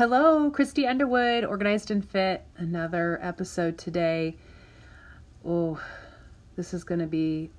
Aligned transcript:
Hello, 0.00 0.50
Christy 0.50 0.86
Underwood, 0.86 1.44
Organized 1.44 1.90
and 1.90 2.02
Fit. 2.02 2.42
Another 2.56 3.18
episode 3.20 3.76
today. 3.76 4.34
Oh, 5.44 5.78
this 6.56 6.72
is 6.72 6.84
going 6.84 7.00
to 7.00 7.06
be 7.06 7.50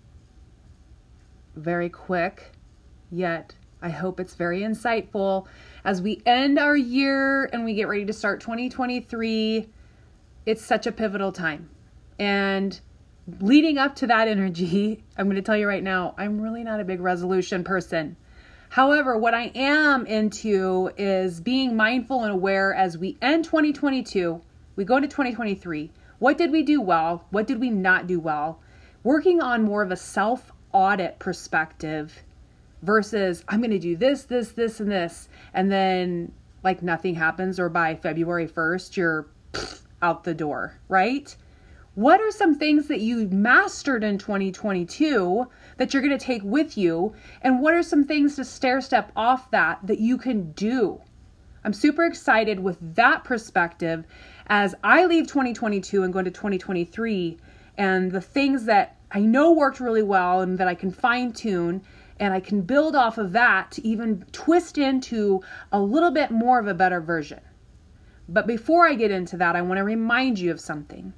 very 1.56 1.88
quick, 1.88 2.54
yet 3.12 3.54
I 3.80 3.90
hope 3.90 4.20
it's 4.20 4.34
very 4.34 4.62
insightful. 4.62 5.46
As 5.86 6.02
we 6.02 6.24
end 6.26 6.58
our 6.58 6.76
year 6.76 7.46
and 7.54 7.64
we 7.64 7.75
get 7.75 7.88
ready 7.88 8.05
to 8.05 8.14
start 8.14 8.42
2023, 8.42 9.70
it's 10.48 10.66
such 10.66 10.88
a 10.88 10.92
pivotal 10.92 11.32
time. 11.32 11.70
And 12.18 12.80
leading 13.39 13.78
up 13.78 13.96
to 13.98 14.08
that 14.08 14.28
energy, 14.28 15.04
I'm 15.16 15.28
going 15.28 15.36
to 15.36 15.44
tell 15.44 15.58
you 15.58 15.68
right 15.68 15.84
now, 15.84 16.16
I'm 16.18 16.42
really 16.42 16.64
not 16.64 16.80
a 16.80 16.86
big 16.86 17.02
resolution 17.02 17.64
person. 17.64 18.16
However, 18.72 19.18
what 19.18 19.34
I 19.34 19.52
am 19.54 20.06
into 20.06 20.92
is 20.98 21.42
being 21.42 21.76
mindful 21.76 22.24
and 22.24 22.32
aware 22.32 22.74
as 22.74 22.98
we 22.98 23.18
end 23.21 23.44
2022, 23.44 24.39
we 24.78 24.86
go 24.86 24.96
into 24.96 25.10
2023. 25.10 25.92
What 26.20 26.38
did 26.38 26.54
we 26.54 26.64
do 26.64 26.79
well? 26.79 27.26
What 27.32 27.48
did 27.48 27.60
we 27.60 27.70
not 27.70 28.07
do 28.07 28.18
well? 28.18 28.62
Working 29.04 29.42
on 29.42 29.64
more 29.64 29.82
of 29.82 29.92
a 29.92 29.98
self 29.98 30.54
audit 30.71 31.20
perspective 31.20 32.23
versus 32.81 33.44
I'm 33.50 33.59
going 33.59 33.72
to 33.72 33.80
do 33.80 33.98
this, 33.98 34.23
this, 34.23 34.53
this, 34.53 34.80
and 34.80 34.90
this. 34.90 35.28
And 35.53 35.70
then 35.70 36.31
like 36.64 36.81
nothing 36.81 37.16
happens, 37.16 37.59
or 37.59 37.67
by 37.67 37.95
February 37.95 38.48
1st, 38.48 38.95
you're 38.95 39.28
out 40.02 40.23
the 40.23 40.34
door, 40.34 40.80
right? 40.88 41.36
What 41.95 42.22
are 42.22 42.31
some 42.31 42.55
things 42.55 42.88
that 42.88 43.02
you 43.02 43.27
mastered 43.27 44.02
in 44.02 44.17
2022 44.17 45.45
that 45.75 45.94
you're 45.94 46.02
going 46.02 46.17
to 46.17 46.25
take 46.25 46.41
with 46.41 46.77
you? 46.77 47.14
And 47.41 47.59
what 47.59 47.73
are 47.73 47.83
some 47.83 48.05
things 48.05 48.38
to 48.38 48.45
stair 48.45 48.80
step 48.80 49.11
off 49.14 49.52
that 49.52 49.80
that 49.83 50.00
you 50.00 50.17
can 50.17 50.53
do? 50.53 51.02
I'm 51.66 51.73
super 51.73 52.05
excited 52.05 52.61
with 52.61 52.77
that 52.95 53.25
perspective 53.25 54.05
as 54.47 54.73
I 54.86 55.05
leave 55.05 55.27
2022 55.27 56.03
and 56.03 56.14
go 56.14 56.20
into 56.20 56.31
2023 56.31 57.38
and 57.78 58.09
the 58.09 58.22
things 58.22 58.64
that 58.66 58.95
I 59.11 59.20
know 59.20 59.52
worked 59.52 59.81
really 59.81 60.02
well 60.02 60.39
and 60.39 60.58
that 60.59 60.70
I 60.70 60.76
can 60.76 60.92
fine 60.92 61.33
tune 61.33 61.81
and 62.22 62.33
I 62.33 62.39
can 62.39 62.61
build 62.61 62.95
off 62.95 63.17
of 63.17 63.33
that 63.33 63.70
to 63.72 63.86
even 63.86 64.23
twist 64.31 64.78
into 64.78 65.42
a 65.73 65.81
little 65.81 66.11
bit 66.11 66.31
more 66.31 66.58
of 66.58 66.67
a 66.67 66.73
better 66.73 67.02
version. 67.02 67.42
But 68.30 68.48
before 68.48 68.88
I 68.88 68.94
get 68.94 69.11
into 69.11 69.36
that, 69.36 69.58
I 69.58 69.61
want 69.61 69.80
to 69.80 69.83
remind 69.83 70.39
you 70.39 70.52
of 70.52 70.61
something. 70.61 71.11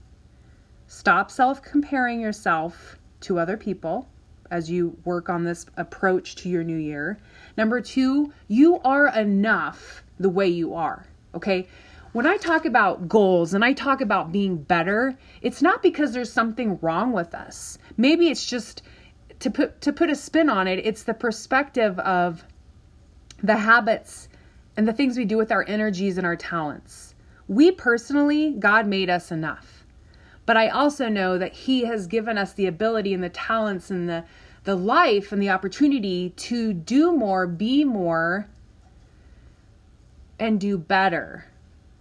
Stop 0.95 1.31
self 1.31 1.59
comparing 1.63 2.22
yourself 2.22 2.99
to 3.22 3.39
other 3.39 3.58
people 3.58 4.08
as 4.52 4.69
you 4.69 4.95
work 5.05 5.27
on 5.27 5.44
this 5.44 5.66
approach 5.75 6.36
to 6.36 6.49
your 6.49 6.63
new 6.63 6.77
year. 6.77 7.17
Number 7.58 7.81
two, 7.81 8.31
you 8.47 8.80
are 8.81 9.08
enough 9.08 10.03
the 10.19 10.30
way 10.30 10.47
you 10.47 10.75
are. 10.75 11.08
Okay. 11.33 11.67
When 12.11 12.27
I 12.27 12.38
talk 12.38 12.66
about 12.66 13.09
goals 13.09 13.55
and 13.55 13.66
I 13.66 13.73
talk 13.73 14.02
about 14.02 14.31
being 14.31 14.55
better, 14.55 15.17
it's 15.41 15.64
not 15.64 15.81
because 15.81 16.14
there's 16.14 16.31
something 16.31 16.77
wrong 16.80 17.11
with 17.11 17.33
us. 17.33 17.80
Maybe 17.97 18.27
it's 18.30 18.45
just 18.45 18.83
to 19.39 19.49
put 19.49 19.81
to 19.81 19.91
put 19.91 20.11
a 20.11 20.16
spin 20.16 20.47
on 20.47 20.67
it, 20.67 20.86
it's 20.86 21.03
the 21.03 21.16
perspective 21.16 21.97
of 21.97 22.44
the 23.41 23.58
habits 23.58 24.30
and 24.77 24.88
the 24.88 24.94
things 24.94 25.17
we 25.17 25.25
do 25.25 25.38
with 25.38 25.52
our 25.52 25.66
energies 25.67 26.19
and 26.19 26.27
our 26.27 26.36
talents. 26.36 27.16
We 27.47 27.71
personally, 27.71 28.52
God 28.59 28.86
made 28.86 29.09
us 29.09 29.31
enough. 29.31 29.72
But 30.45 30.58
I 30.58 30.67
also 30.67 31.08
know 31.08 31.38
that 31.38 31.53
He 31.53 31.86
has 31.86 32.08
given 32.08 32.38
us 32.38 32.53
the 32.53 32.66
ability 32.66 33.13
and 33.13 33.23
the 33.23 33.30
talents 33.30 33.89
and 33.89 34.09
the, 34.09 34.25
the 34.63 34.75
life 34.75 35.31
and 35.31 35.41
the 35.41 35.49
opportunity 35.49 36.31
to 36.31 36.73
do 36.73 37.11
more, 37.11 37.47
be 37.47 37.83
more, 37.83 38.49
and 40.39 40.59
do 40.59 40.77
better. 40.77 41.45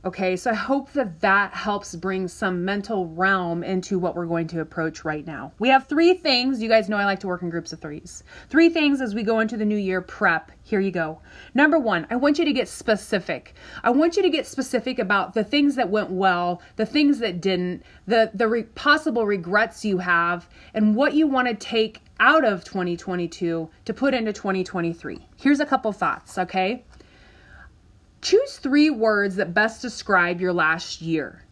Okay, 0.05 0.34
so 0.34 0.50
I 0.50 0.55
hope 0.55 0.92
that 0.95 1.20
that 1.20 1.55
helps 1.55 1.95
bring 1.95 2.27
some 2.27 2.64
mental 2.64 3.06
realm 3.06 3.62
into 3.62 4.00
what 4.00 4.17
we're 4.17 4.27
going 4.27 4.48
to 4.48 4.61
approach 4.61 5.05
right 5.05 5.25
now. 5.25 5.53
We 5.61 5.69
have 5.69 5.86
three 5.86 6.14
things. 6.14 6.61
You 6.61 6.68
guys 6.68 6.89
know 6.89 6.96
I 6.96 7.05
like 7.05 7.20
to 7.20 7.29
work 7.29 7.42
in 7.42 7.51
groups 7.51 7.73
of 7.73 7.80
threes. 7.80 8.24
Three 8.48 8.68
things 8.68 9.01
as 9.01 9.14
we 9.14 9.23
go 9.23 9.39
into 9.39 9.57
the 9.57 9.64
new 9.64 9.77
year 9.77 10.01
prep. 10.01 10.51
Here 10.64 10.80
you 10.80 10.91
go. 10.91 11.20
Number 11.55 11.79
one, 11.79 12.08
I 12.11 12.17
want 12.17 12.41
you 12.41 12.45
to 12.45 12.52
get 12.52 12.67
specific. 12.67 13.55
I 13.85 13.91
want 13.91 14.17
you 14.17 14.23
to 14.23 14.30
get 14.30 14.45
specific 14.45 14.98
about 14.98 15.35
the 15.35 15.45
things 15.45 15.77
that 15.77 15.89
went 15.89 16.11
well, 16.11 16.61
the 16.74 16.86
things 16.86 17.20
that 17.20 17.41
didn't, 17.41 17.85
the 18.08 18.33
the 18.35 18.48
re- 18.48 18.64
possible 18.64 19.24
regrets 19.24 19.85
you 19.85 19.98
have, 19.98 20.48
and 20.74 20.96
what 20.96 21.14
you 21.14 21.29
want 21.29 21.46
to 21.46 21.55
take 21.55 22.01
out 22.18 22.45
of 22.45 22.64
2022 22.64 23.70
to 23.85 23.95
put 23.95 24.14
into 24.14 24.33
2023. 24.33 25.29
Here's 25.36 25.61
a 25.61 25.67
couple 25.67 25.92
thoughts. 25.92 26.39
Okay. 26.39 26.85
Choose 28.23 28.57
three 28.57 28.89
words 28.89 29.35
that 29.35 29.53
best 29.53 29.83
describe 29.83 30.41
your 30.41 30.53
last 30.53 31.03
year. 31.03 31.43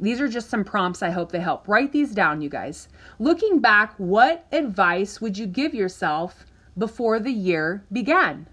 These 0.00 0.22
are 0.22 0.28
just 0.28 0.48
some 0.48 0.64
prompts. 0.64 1.02
I 1.02 1.10
hope 1.10 1.30
they 1.30 1.40
help. 1.40 1.68
Write 1.68 1.92
these 1.92 2.14
down, 2.14 2.40
you 2.40 2.48
guys. 2.48 2.88
Looking 3.18 3.60
back, 3.60 3.92
what 3.98 4.46
advice 4.52 5.20
would 5.20 5.36
you 5.36 5.46
give 5.46 5.74
yourself 5.74 6.46
before 6.78 7.20
the 7.20 7.30
year 7.30 7.84
began? 7.92 8.46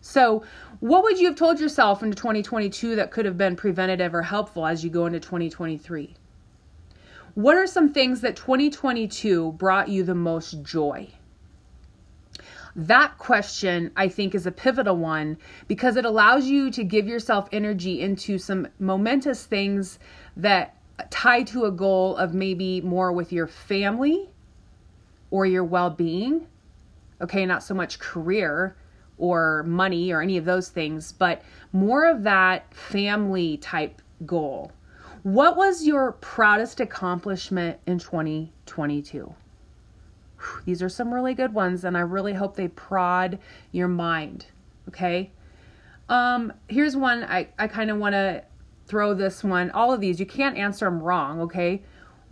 So, 0.00 0.42
what 0.80 1.04
would 1.04 1.20
you 1.20 1.28
have 1.28 1.36
told 1.36 1.60
yourself 1.60 2.02
into 2.02 2.16
2022 2.16 2.96
that 2.96 3.12
could 3.12 3.24
have 3.24 3.38
been 3.38 3.54
preventative 3.54 4.12
or 4.12 4.22
helpful 4.22 4.66
as 4.66 4.82
you 4.82 4.90
go 4.90 5.06
into 5.06 5.20
2023? 5.20 6.14
What 7.34 7.56
are 7.56 7.68
some 7.68 7.92
things 7.92 8.20
that 8.20 8.34
2022 8.34 9.52
brought 9.52 9.88
you 9.88 10.02
the 10.02 10.14
most 10.14 10.62
joy? 10.64 11.08
That 12.76 13.18
question, 13.18 13.92
I 13.96 14.08
think, 14.08 14.34
is 14.34 14.46
a 14.46 14.52
pivotal 14.52 14.96
one 14.96 15.38
because 15.68 15.96
it 15.96 16.04
allows 16.04 16.46
you 16.46 16.70
to 16.72 16.82
give 16.82 17.06
yourself 17.06 17.48
energy 17.52 18.00
into 18.00 18.36
some 18.38 18.66
momentous 18.80 19.46
things 19.46 19.98
that 20.36 20.76
tie 21.10 21.44
to 21.44 21.64
a 21.64 21.70
goal 21.70 22.16
of 22.16 22.34
maybe 22.34 22.80
more 22.80 23.12
with 23.12 23.32
your 23.32 23.46
family 23.46 24.28
or 25.30 25.46
your 25.46 25.64
well 25.64 25.90
being. 25.90 26.46
Okay, 27.20 27.46
not 27.46 27.62
so 27.62 27.74
much 27.74 28.00
career 28.00 28.76
or 29.18 29.62
money 29.62 30.12
or 30.12 30.20
any 30.20 30.36
of 30.36 30.44
those 30.44 30.68
things, 30.68 31.12
but 31.12 31.42
more 31.72 32.04
of 32.08 32.24
that 32.24 32.74
family 32.74 33.56
type 33.58 34.02
goal. 34.26 34.72
What 35.22 35.56
was 35.56 35.86
your 35.86 36.12
proudest 36.12 36.80
accomplishment 36.80 37.78
in 37.86 37.98
2022? 37.98 39.32
These 40.64 40.82
are 40.82 40.88
some 40.88 41.12
really 41.12 41.34
good 41.34 41.54
ones, 41.54 41.84
and 41.84 41.96
I 41.96 42.00
really 42.00 42.34
hope 42.34 42.56
they 42.56 42.68
prod 42.68 43.38
your 43.72 43.88
mind. 43.88 44.46
Okay. 44.88 45.30
Um, 46.08 46.52
here's 46.68 46.96
one 46.96 47.24
I, 47.24 47.48
I 47.58 47.66
kind 47.66 47.90
of 47.90 47.98
want 47.98 48.12
to 48.14 48.44
throw 48.86 49.14
this 49.14 49.42
one. 49.42 49.70
All 49.70 49.92
of 49.92 50.00
these, 50.00 50.20
you 50.20 50.26
can't 50.26 50.56
answer 50.56 50.84
them 50.84 51.02
wrong. 51.02 51.40
Okay. 51.42 51.82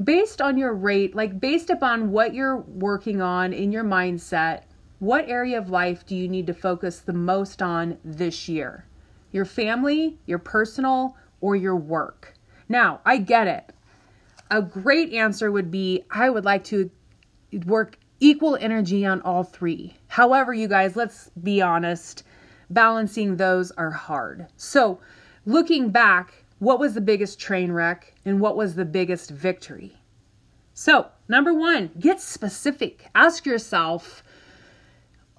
Based 0.03 0.41
on 0.41 0.59
your 0.59 0.75
rate, 0.75 1.15
like 1.15 1.41
based 1.41 1.71
upon 1.71 2.11
what 2.11 2.35
you're 2.35 2.59
working 2.59 3.21
on 3.21 3.53
in 3.53 3.73
your 3.73 3.85
mindset, 3.85 4.63
what 4.99 5.29
area 5.29 5.59
of 5.59 5.69
life 5.69 6.07
do 6.07 6.15
you 6.17 6.29
need 6.29 6.47
to 6.47 6.55
focus 6.55 7.01
the 7.01 7.13
most 7.13 7.61
on 7.61 7.99
this 8.05 8.49
year? 8.49 8.87
Your 9.33 9.45
family, 9.45 10.19
your 10.27 10.39
personal, 10.39 11.17
or 11.41 11.57
your 11.57 11.77
work? 11.77 12.35
Now, 12.69 13.01
I 13.05 13.19
get 13.19 13.47
it. 13.47 13.73
A 14.51 14.63
great 14.63 15.13
answer 15.13 15.51
would 15.51 15.71
be 15.71 16.05
I 16.11 16.31
would 16.31 16.45
like 16.45 16.65
to 16.65 16.91
work 17.67 17.99
equal 18.23 18.57
energy 18.61 19.05
on 19.05 19.21
all 19.23 19.43
three. 19.43 19.97
However, 20.07 20.55
you 20.55 20.69
guys, 20.69 20.95
let's 20.95 21.31
be 21.43 21.61
honest, 21.61 22.23
balancing 22.71 23.37
those 23.37 23.73
are 23.73 23.91
hard. 23.91 24.47
So, 24.57 25.01
looking 25.45 25.91
back, 25.91 26.45
what 26.61 26.79
was 26.79 26.95
the 26.95 27.01
biggest 27.01 27.41
train 27.41 27.73
wreck 27.73 28.15
and 28.25 28.41
what 28.41 28.57
was 28.57 28.77
the 28.77 28.85
biggest 28.85 29.31
victory? 29.31 29.97
So, 30.73 31.09
number 31.29 31.53
one, 31.53 31.91
get 31.99 32.21
specific. 32.21 33.09
Ask 33.17 33.45
yourself 33.45 34.23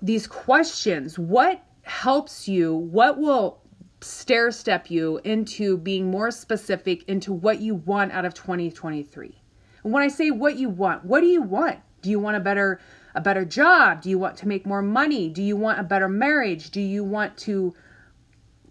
these 0.02 0.28
questions. 0.28 1.18
What 1.18 1.64
helps 1.84 2.50
you? 2.50 2.76
What 2.76 3.18
will 3.18 3.62
stair 4.02 4.52
step 4.52 4.92
you 4.92 5.22
into 5.24 5.78
being 5.78 6.12
more 6.12 6.32
specific 6.32 7.08
into 7.08 7.32
what 7.32 7.62
you 7.62 7.76
want 7.76 8.12
out 8.12 8.26
of 8.26 8.34
2023? 8.34 9.42
And 9.86 9.94
when 9.94 10.04
I 10.04 10.10
say 10.10 10.32
what 10.32 10.58
you 10.58 10.68
want, 10.68 11.06
what 11.06 11.22
do 11.22 11.28
you 11.28 11.42
want? 11.42 11.80
Do 12.04 12.10
you 12.10 12.20
want 12.20 12.38
a 12.38 12.42
better 12.42 12.80
a 13.16 13.22
better 13.22 13.46
job? 13.46 14.02
Do 14.02 14.10
you 14.10 14.20
want 14.20 14.38
to 14.38 14.48
make 14.48 14.66
more 14.66 14.82
money? 14.82 15.30
Do 15.30 15.42
you 15.42 15.56
want 15.56 15.80
a 15.80 15.84
better 15.84 16.10
marriage? 16.10 16.70
Do 16.70 16.82
you 16.82 17.04
want 17.04 17.38
to 17.40 17.74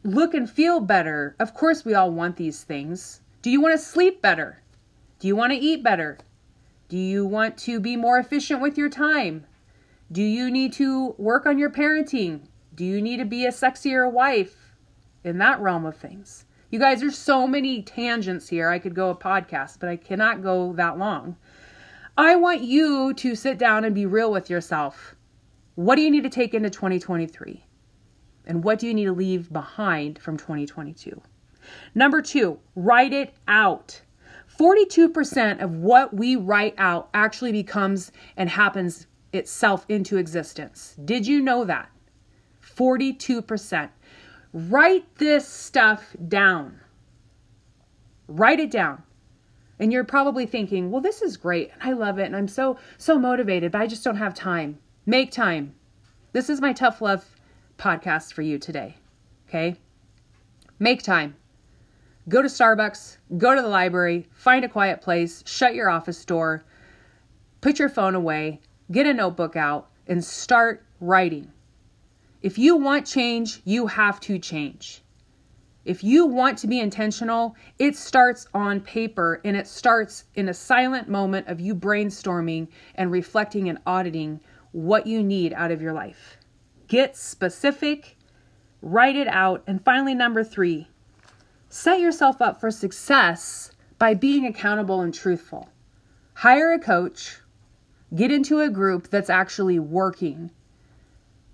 look 0.04 0.34
and 0.34 0.48
feel 0.48 0.80
better? 0.80 1.34
Of 1.38 1.54
course 1.54 1.84
we 1.84 1.94
all 1.94 2.10
want 2.10 2.36
these 2.36 2.62
things. 2.62 3.20
Do 3.40 3.50
you 3.50 3.60
want 3.60 3.72
to 3.72 3.84
sleep 3.84 4.20
better? 4.20 4.62
Do 5.18 5.28
you 5.28 5.34
want 5.34 5.52
to 5.52 5.58
eat 5.58 5.82
better? 5.82 6.18
Do 6.88 6.98
you 6.98 7.24
want 7.24 7.56
to 7.58 7.80
be 7.80 7.96
more 7.96 8.18
efficient 8.18 8.60
with 8.60 8.76
your 8.76 8.90
time? 8.90 9.46
Do 10.10 10.22
you 10.22 10.50
need 10.50 10.74
to 10.74 11.14
work 11.16 11.46
on 11.46 11.58
your 11.58 11.70
parenting? 11.70 12.42
Do 12.74 12.84
you 12.84 13.00
need 13.00 13.16
to 13.16 13.24
be 13.24 13.46
a 13.46 13.50
sexier 13.50 14.10
wife? 14.10 14.74
In 15.24 15.38
that 15.38 15.60
realm 15.60 15.86
of 15.86 15.96
things. 15.96 16.44
You 16.70 16.78
guys, 16.78 17.00
there's 17.00 17.16
so 17.16 17.46
many 17.46 17.82
tangents 17.82 18.48
here. 18.48 18.68
I 18.68 18.78
could 18.78 18.94
go 18.94 19.10
a 19.10 19.14
podcast, 19.14 19.78
but 19.78 19.88
I 19.88 19.96
cannot 19.96 20.42
go 20.42 20.72
that 20.74 20.98
long. 20.98 21.36
I 22.16 22.36
want 22.36 22.60
you 22.60 23.14
to 23.14 23.34
sit 23.34 23.56
down 23.56 23.84
and 23.84 23.94
be 23.94 24.04
real 24.04 24.30
with 24.30 24.50
yourself. 24.50 25.14
What 25.76 25.96
do 25.96 26.02
you 26.02 26.10
need 26.10 26.24
to 26.24 26.28
take 26.28 26.52
into 26.52 26.68
2023? 26.68 27.64
And 28.46 28.62
what 28.62 28.78
do 28.78 28.86
you 28.86 28.92
need 28.92 29.06
to 29.06 29.12
leave 29.12 29.50
behind 29.50 30.18
from 30.18 30.36
2022? 30.36 31.20
Number 31.94 32.20
two, 32.20 32.58
write 32.76 33.14
it 33.14 33.32
out. 33.48 34.02
42% 34.58 35.62
of 35.62 35.76
what 35.76 36.12
we 36.12 36.36
write 36.36 36.74
out 36.76 37.08
actually 37.14 37.52
becomes 37.52 38.12
and 38.36 38.50
happens 38.50 39.06
itself 39.32 39.86
into 39.88 40.18
existence. 40.18 40.94
Did 41.02 41.26
you 41.26 41.40
know 41.40 41.64
that? 41.64 41.88
42%. 42.76 43.88
Write 44.52 45.14
this 45.16 45.48
stuff 45.48 46.14
down. 46.28 46.78
Write 48.28 48.60
it 48.60 48.70
down. 48.70 49.02
And 49.82 49.92
you're 49.92 50.04
probably 50.04 50.46
thinking, 50.46 50.92
well, 50.92 51.00
this 51.00 51.22
is 51.22 51.36
great. 51.36 51.72
And 51.72 51.82
I 51.82 51.92
love 51.92 52.20
it. 52.20 52.26
And 52.26 52.36
I'm 52.36 52.46
so, 52.46 52.78
so 52.98 53.18
motivated, 53.18 53.72
but 53.72 53.80
I 53.80 53.88
just 53.88 54.04
don't 54.04 54.14
have 54.14 54.32
time. 54.32 54.78
Make 55.06 55.32
time. 55.32 55.74
This 56.30 56.48
is 56.48 56.60
my 56.60 56.72
tough 56.72 57.02
love 57.02 57.26
podcast 57.78 58.32
for 58.32 58.42
you 58.42 58.60
today. 58.60 58.94
Okay? 59.48 59.74
Make 60.78 61.02
time. 61.02 61.34
Go 62.28 62.42
to 62.42 62.46
Starbucks, 62.46 63.16
go 63.36 63.56
to 63.56 63.60
the 63.60 63.66
library, 63.66 64.28
find 64.30 64.64
a 64.64 64.68
quiet 64.68 65.00
place, 65.00 65.42
shut 65.46 65.74
your 65.74 65.90
office 65.90 66.24
door, 66.24 66.62
put 67.60 67.80
your 67.80 67.88
phone 67.88 68.14
away, 68.14 68.60
get 68.92 69.08
a 69.08 69.12
notebook 69.12 69.56
out, 69.56 69.90
and 70.06 70.24
start 70.24 70.84
writing. 71.00 71.50
If 72.40 72.56
you 72.56 72.76
want 72.76 73.04
change, 73.04 73.60
you 73.64 73.88
have 73.88 74.20
to 74.20 74.38
change. 74.38 75.01
If 75.84 76.04
you 76.04 76.26
want 76.26 76.58
to 76.58 76.68
be 76.68 76.78
intentional, 76.78 77.56
it 77.78 77.96
starts 77.96 78.46
on 78.54 78.80
paper 78.80 79.40
and 79.44 79.56
it 79.56 79.66
starts 79.66 80.24
in 80.34 80.48
a 80.48 80.54
silent 80.54 81.08
moment 81.08 81.48
of 81.48 81.60
you 81.60 81.74
brainstorming 81.74 82.68
and 82.94 83.10
reflecting 83.10 83.68
and 83.68 83.78
auditing 83.84 84.40
what 84.70 85.08
you 85.08 85.22
need 85.24 85.52
out 85.52 85.72
of 85.72 85.82
your 85.82 85.92
life. 85.92 86.38
Get 86.86 87.16
specific, 87.16 88.16
write 88.80 89.16
it 89.16 89.26
out, 89.26 89.64
and 89.66 89.84
finally, 89.84 90.14
number 90.14 90.44
three, 90.44 90.88
set 91.68 91.98
yourself 91.98 92.40
up 92.40 92.60
for 92.60 92.70
success 92.70 93.72
by 93.98 94.14
being 94.14 94.46
accountable 94.46 95.00
and 95.00 95.12
truthful. 95.12 95.68
Hire 96.34 96.72
a 96.72 96.78
coach, 96.78 97.40
get 98.14 98.30
into 98.30 98.60
a 98.60 98.70
group 98.70 99.08
that's 99.08 99.30
actually 99.30 99.78
working 99.78 100.50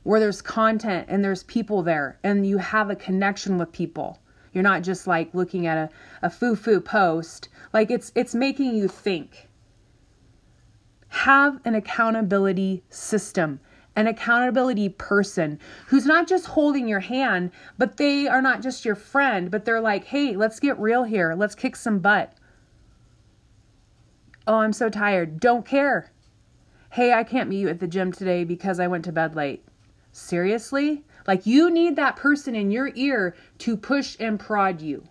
where 0.02 0.20
there's 0.20 0.40
content 0.40 1.06
and 1.08 1.24
there's 1.24 1.42
people 1.44 1.82
there 1.82 2.18
and 2.22 2.46
you 2.46 2.58
have 2.58 2.90
a 2.90 2.96
connection 2.96 3.58
with 3.58 3.72
people. 3.72 4.18
You're 4.52 4.62
not 4.62 4.82
just 4.82 5.06
like 5.06 5.34
looking 5.34 5.66
at 5.66 5.76
a, 5.76 5.90
a 6.26 6.30
foo-foo 6.30 6.80
post. 6.80 7.48
Like 7.72 7.90
it's 7.90 8.12
it's 8.14 8.34
making 8.34 8.74
you 8.74 8.88
think. 8.88 9.48
Have 11.08 11.60
an 11.64 11.74
accountability 11.74 12.82
system, 12.90 13.60
an 13.96 14.06
accountability 14.06 14.88
person 14.90 15.58
who's 15.86 16.06
not 16.06 16.28
just 16.28 16.46
holding 16.46 16.88
your 16.88 17.00
hand, 17.00 17.50
but 17.76 17.96
they 17.96 18.26
are 18.26 18.42
not 18.42 18.62
just 18.62 18.84
your 18.84 18.94
friend, 18.94 19.50
but 19.50 19.64
they're 19.64 19.80
like, 19.80 20.04
hey, 20.04 20.36
let's 20.36 20.60
get 20.60 20.78
real 20.78 21.04
here. 21.04 21.34
Let's 21.34 21.54
kick 21.54 21.76
some 21.76 21.98
butt. 21.98 22.34
Oh, 24.46 24.60
I'm 24.60 24.72
so 24.72 24.88
tired. 24.88 25.40
Don't 25.40 25.66
care. 25.66 26.10
Hey, 26.92 27.12
I 27.12 27.22
can't 27.22 27.50
meet 27.50 27.60
you 27.60 27.68
at 27.68 27.80
the 27.80 27.86
gym 27.86 28.12
today 28.12 28.44
because 28.44 28.80
I 28.80 28.86
went 28.86 29.04
to 29.04 29.12
bed 29.12 29.36
late. 29.36 29.64
Seriously? 30.18 31.04
Like 31.26 31.46
you 31.46 31.70
need 31.70 31.94
that 31.96 32.16
person 32.16 32.54
in 32.54 32.70
your 32.70 32.90
ear 32.94 33.36
to 33.58 33.76
push 33.76 34.16
and 34.18 34.38
prod 34.38 34.80
you. 34.80 35.06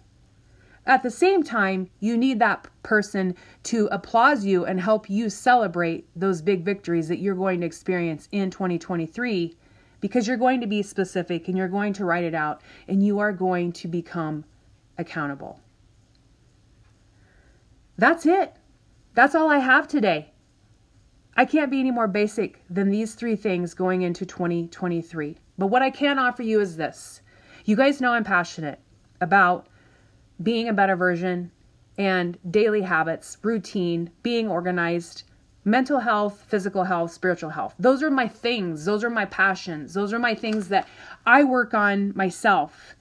At 0.86 1.02
the 1.02 1.12
same 1.12 1.44
time, 1.44 1.90
you 2.00 2.18
need 2.18 2.40
that 2.40 2.68
person 2.84 3.36
to 3.64 3.88
applaud 3.92 4.44
you 4.44 4.66
and 4.66 4.80
help 4.80 5.10
you 5.10 5.30
celebrate 5.30 6.08
those 6.16 6.42
big 6.42 6.64
victories 6.64 7.08
that 7.08 7.20
you're 7.20 7.36
going 7.36 7.62
to 7.62 7.66
experience 7.66 8.28
in 8.32 8.52
2023 8.52 9.56
because 10.02 10.28
you're 10.28 10.38
going 10.38 10.62
to 10.62 10.68
be 10.68 10.84
specific 10.84 11.48
and 11.48 11.58
you're 11.58 11.68
going 11.68 11.94
to 11.94 12.06
write 12.06 12.24
it 12.24 12.36
out 12.36 12.62
and 12.88 13.06
you 13.06 13.20
are 13.20 13.32
going 13.32 13.72
to 13.74 13.88
become 13.88 14.44
accountable. 14.98 15.60
That's 17.98 18.26
it. 18.26 18.56
That's 19.14 19.36
all 19.36 19.50
I 19.50 19.60
have 19.60 19.88
today. 19.88 20.32
I 21.40 21.46
can't 21.46 21.70
be 21.70 21.80
any 21.80 21.92
more 21.92 22.08
basic 22.08 22.64
than 22.68 22.90
these 22.90 23.14
three 23.14 23.36
things 23.36 23.76
going 23.76 24.02
into 24.02 24.26
2023. 24.26 25.38
But 25.60 25.68
what 25.68 25.84
I 25.84 25.92
can 25.92 26.18
offer 26.18 26.42
you 26.42 26.60
is 26.60 26.78
this. 26.78 27.22
You 27.64 27.76
guys 27.76 28.02
know 28.02 28.14
I'm 28.14 28.24
passionate 28.24 28.80
about 29.22 29.68
being 30.42 30.68
a 30.68 30.74
better 30.74 30.96
version 30.96 31.52
and 31.96 32.40
daily 32.50 32.82
habits, 32.82 33.38
routine, 33.44 34.10
being 34.24 34.48
organized, 34.48 35.24
mental 35.64 36.00
health, 36.00 36.44
physical 36.48 36.84
health, 36.84 37.12
spiritual 37.12 37.52
health. 37.52 37.76
Those 37.78 38.02
are 38.02 38.10
my 38.10 38.28
things. 38.28 38.86
Those 38.86 39.04
are 39.04 39.10
my 39.12 39.26
passions. 39.26 39.94
Those 39.94 40.14
are 40.14 40.20
my 40.20 40.34
things 40.34 40.70
that 40.70 40.88
I 41.26 41.44
work 41.44 41.76
on 41.76 42.14
myself. 42.16 42.96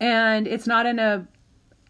And 0.00 0.48
it's 0.48 0.66
not 0.66 0.86
in 0.86 0.98
a 0.98 1.28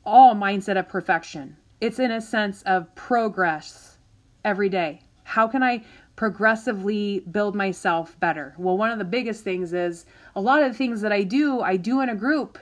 all 0.05 0.35
mindset 0.35 0.79
of 0.79 0.89
perfection. 0.89 1.57
It's 1.81 1.99
in 1.99 2.11
a 2.11 2.21
sense 2.21 2.61
of 2.63 2.95
progress 2.95 3.97
every 4.45 4.69
day. 4.69 5.03
How 5.31 5.47
can 5.47 5.63
I 5.63 5.85
progressively 6.17 7.21
build 7.21 7.55
myself 7.55 8.19
better? 8.19 8.53
Well, 8.59 8.77
one 8.77 8.91
of 8.91 8.99
the 8.99 9.05
biggest 9.05 9.45
things 9.45 9.73
is 9.73 10.05
a 10.35 10.41
lot 10.41 10.63
of 10.63 10.73
the 10.73 10.77
things 10.77 11.01
that 11.03 11.13
I 11.13 11.23
do, 11.23 11.61
I 11.61 11.77
do 11.77 12.01
in 12.01 12.09
a 12.09 12.17
group. 12.17 12.59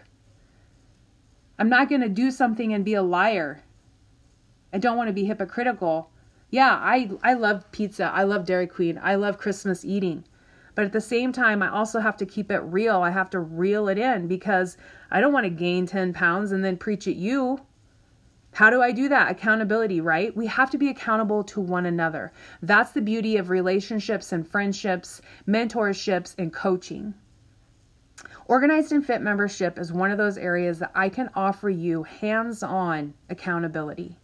I'm 1.59 1.71
not 1.71 1.89
going 1.89 2.03
to 2.03 2.11
do 2.11 2.31
something 2.31 2.75
and 2.75 2.85
be 2.85 2.93
a 2.93 3.03
liar. 3.03 3.63
I 4.71 4.77
don't 4.77 4.99
want 4.99 5.09
to 5.09 5.15
be 5.15 5.25
hypocritical. 5.25 6.11
Yeah, 6.51 6.79
I 6.81 7.11
I 7.23 7.33
love 7.33 7.71
pizza. 7.73 8.11
I 8.15 8.25
love 8.25 8.45
Dairy 8.45 8.67
Queen. 8.67 9.01
I 9.03 9.15
love 9.15 9.39
Christmas 9.39 9.83
eating. 9.85 10.25
But 10.75 10.85
at 10.85 10.93
the 10.93 11.01
same 11.01 11.33
time, 11.33 11.63
I 11.63 11.71
also 11.71 12.01
have 12.01 12.19
to 12.19 12.27
keep 12.27 12.51
it 12.51 12.61
real. 12.61 13.01
I 13.01 13.11
have 13.11 13.31
to 13.31 13.41
reel 13.41 13.89
it 13.89 13.99
in 13.99 14.29
because 14.29 14.77
I 15.11 15.21
don't 15.21 15.33
want 15.33 15.45
to 15.45 15.51
gain 15.51 15.87
10 15.87 16.13
pounds 16.13 16.53
and 16.53 16.63
then 16.63 16.77
preach 16.77 17.09
at 17.09 17.17
you. 17.17 17.61
How 18.59 18.71
do 18.71 18.83
I 18.83 18.91
do 18.91 19.09
that? 19.09 19.31
Accountability, 19.31 20.01
right? 20.01 20.37
We 20.37 20.49
have 20.49 20.69
to 20.71 20.79
be 20.79 20.89
accountable 20.89 21.45
to 21.45 21.61
one 21.61 21.87
another. 21.87 22.33
That's 22.61 22.91
the 22.91 23.01
beauty 23.01 23.37
of 23.37 23.51
relationships 23.51 24.33
and 24.33 24.45
friendships, 24.45 25.23
mentorships, 25.47 26.35
and 26.37 26.53
coaching. 26.53 27.15
Organized 28.47 28.91
and 28.91 29.07
Fit 29.07 29.23
membership 29.23 29.79
is 29.79 29.93
one 29.93 30.11
of 30.11 30.19
those 30.19 30.37
areas 30.37 30.81
that 30.81 30.91
I 30.93 31.09
can 31.09 31.31
offer 31.37 31.71
you 31.71 32.03
hands 32.03 32.65
on 32.65 33.15
accountability. 33.31 34.19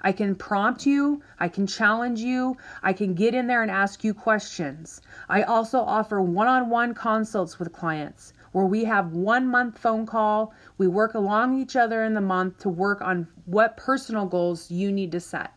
I 0.00 0.12
can 0.12 0.36
prompt 0.36 0.86
you, 0.86 1.20
I 1.38 1.48
can 1.48 1.66
challenge 1.66 2.20
you, 2.20 2.56
I 2.82 2.94
can 2.94 3.12
get 3.12 3.34
in 3.34 3.46
there 3.46 3.60
and 3.60 3.70
ask 3.70 4.02
you 4.02 4.14
questions. 4.14 5.02
I 5.28 5.42
also 5.42 5.80
offer 5.80 6.22
one 6.22 6.48
on 6.48 6.70
one 6.70 6.94
consults 6.94 7.58
with 7.58 7.74
clients 7.74 8.32
where 8.52 8.66
we 8.66 8.84
have 8.84 9.12
one 9.12 9.46
month 9.46 9.78
phone 9.78 10.06
call. 10.06 10.52
We 10.78 10.88
work 10.88 11.14
along 11.14 11.60
each 11.60 11.76
other 11.76 12.02
in 12.04 12.14
the 12.14 12.20
month 12.20 12.58
to 12.58 12.68
work 12.68 13.00
on 13.00 13.28
what 13.46 13.76
personal 13.76 14.26
goals 14.26 14.70
you 14.70 14.90
need 14.90 15.12
to 15.12 15.20
set. 15.20 15.52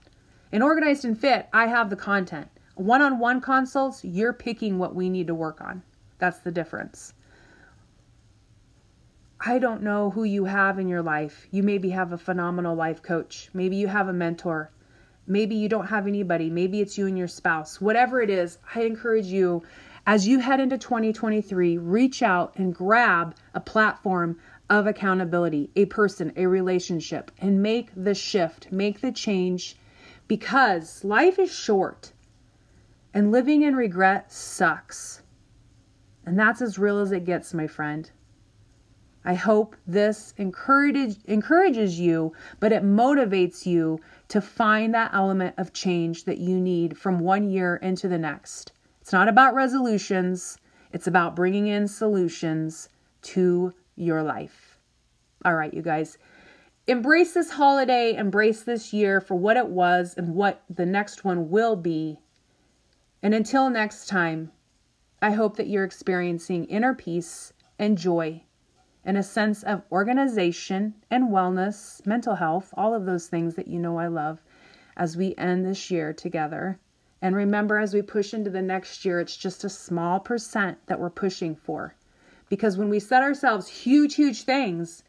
In 0.51 0.61
Organized 0.61 1.05
and 1.05 1.19
Fit, 1.19 1.47
I 1.51 1.67
have 1.67 1.89
the 1.89 1.95
content. 1.95 2.47
One 2.75 3.01
on 3.01 3.19
one 3.19 3.41
consults, 3.41 4.03
you're 4.03 4.33
picking 4.33 4.77
what 4.77 4.95
we 4.95 5.09
need 5.09 5.27
to 5.27 5.35
work 5.35 5.61
on. 5.61 5.83
That's 6.19 6.39
the 6.39 6.51
difference. 6.51 7.13
I 9.45 9.59
don't 9.59 9.83
know 9.83 10.09
who 10.09 10.23
you 10.23 10.45
have 10.45 10.79
in 10.79 10.87
your 10.87 11.01
life. 11.01 11.47
You 11.51 11.63
maybe 11.63 11.89
have 11.89 12.13
a 12.13 12.17
phenomenal 12.17 12.75
life 12.75 13.01
coach. 13.01 13.49
Maybe 13.53 13.75
you 13.75 13.87
have 13.87 14.07
a 14.07 14.13
mentor. 14.13 14.71
Maybe 15.27 15.55
you 15.55 15.67
don't 15.67 15.87
have 15.87 16.07
anybody. 16.07 16.49
Maybe 16.49 16.81
it's 16.81 16.97
you 16.97 17.07
and 17.07 17.17
your 17.17 17.27
spouse. 17.27 17.81
Whatever 17.81 18.21
it 18.21 18.29
is, 18.29 18.57
I 18.73 18.83
encourage 18.83 19.25
you 19.25 19.63
as 20.05 20.27
you 20.27 20.39
head 20.39 20.59
into 20.59 20.77
2023, 20.77 21.77
reach 21.77 22.21
out 22.21 22.53
and 22.57 22.75
grab 22.75 23.35
a 23.53 23.61
platform 23.61 24.37
of 24.69 24.85
accountability, 24.85 25.69
a 25.75 25.85
person, 25.85 26.33
a 26.35 26.45
relationship, 26.45 27.31
and 27.39 27.63
make 27.63 27.89
the 27.95 28.13
shift, 28.13 28.71
make 28.71 28.99
the 28.99 29.11
change 29.11 29.77
because 30.27 31.03
life 31.03 31.39
is 31.39 31.53
short 31.53 32.11
and 33.13 33.31
living 33.31 33.61
in 33.61 33.75
regret 33.75 34.31
sucks. 34.31 35.21
And 36.25 36.37
that's 36.37 36.61
as 36.61 36.79
real 36.79 36.99
as 36.99 37.11
it 37.11 37.25
gets, 37.25 37.53
my 37.53 37.67
friend. 37.67 38.09
I 39.25 39.35
hope 39.35 39.75
this 39.87 40.33
encourage, 40.37 41.15
encourages 41.25 41.99
you, 41.99 42.33
but 42.59 42.73
it 42.73 42.83
motivates 42.83 43.65
you 43.65 43.99
to 44.29 44.41
find 44.41 44.93
that 44.93 45.13
element 45.13 45.55
of 45.57 45.71
change 45.71 46.25
that 46.25 46.39
you 46.39 46.59
need 46.59 46.97
from 46.97 47.19
one 47.19 47.49
year 47.49 47.77
into 47.77 48.09
the 48.09 48.17
next. 48.17 48.73
It's 49.03 49.11
not 49.11 49.27
about 49.27 49.53
resolutions, 49.53 50.57
it's 50.93 51.07
about 51.07 51.35
bringing 51.35 51.67
in 51.67 51.89
solutions 51.89 52.87
to 53.23 53.73
your 53.97 54.23
life. 54.23 54.79
All 55.43 55.55
right, 55.55 55.73
you 55.73 55.81
guys. 55.81 56.17
Embrace 56.87 57.33
this 57.33 57.49
holiday, 57.49 58.15
embrace 58.15 58.63
this 58.63 58.93
year 58.93 59.19
for 59.19 59.35
what 59.35 59.57
it 59.57 59.67
was 59.67 60.13
and 60.15 60.33
what 60.35 60.63
the 60.69 60.85
next 60.85 61.25
one 61.25 61.49
will 61.49 61.75
be. 61.75 62.17
And 63.21 63.33
until 63.33 63.69
next 63.69 64.07
time, 64.07 64.53
I 65.21 65.31
hope 65.31 65.57
that 65.57 65.67
you're 65.67 65.83
experiencing 65.83 66.63
inner 66.63 66.95
peace 66.95 67.51
and 67.77 67.97
joy 67.97 68.43
and 69.03 69.17
a 69.17 69.23
sense 69.23 69.63
of 69.63 69.83
organization 69.91 70.93
and 71.11 71.25
wellness, 71.25 72.05
mental 72.05 72.35
health, 72.35 72.73
all 72.77 72.93
of 72.93 73.05
those 73.05 73.27
things 73.27 73.55
that 73.55 73.67
you 73.67 73.79
know 73.79 73.97
I 73.97 74.07
love 74.07 74.41
as 74.95 75.17
we 75.17 75.35
end 75.37 75.65
this 75.65 75.91
year 75.91 76.13
together. 76.13 76.79
And 77.23 77.37
remember, 77.37 77.77
as 77.77 77.93
we 77.93 78.01
push 78.01 78.33
into 78.33 78.49
the 78.49 78.61
next 78.61 79.05
year, 79.05 79.21
it's 79.21 79.37
just 79.37 79.63
a 79.63 79.69
small 79.69 80.19
percent 80.19 80.77
that 80.87 80.99
we're 80.99 81.09
pushing 81.09 81.55
for 81.55 81.95
Because 82.49 82.77
when 82.77 82.89
we 82.89 82.99
set 82.99 83.23
ourselves 83.23 83.69
huge, 83.69 84.15
huge 84.15 84.43
things, 84.43 85.03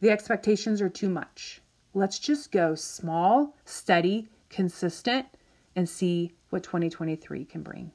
the 0.00 0.10
expectations 0.10 0.82
are 0.82 0.90
too 0.90 1.08
much. 1.08 1.62
Let's 1.94 2.18
just 2.18 2.52
go 2.52 2.74
small, 2.74 3.56
steady, 3.64 4.28
consistent, 4.50 5.26
and 5.74 5.88
see 5.88 6.32
what 6.50 6.62
2023 6.62 7.46
can 7.46 7.62
bring. 7.62 7.92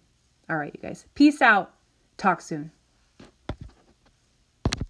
All 0.50 0.58
right, 0.58 0.74
you 0.74 0.82
guys. 0.82 1.06
Peace 1.14 1.44
out. 1.44 1.76
Talk 2.18 2.42
soon. 2.42 2.72